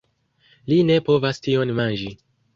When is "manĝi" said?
1.83-2.11